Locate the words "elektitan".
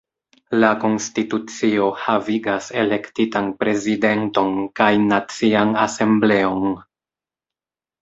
2.85-3.53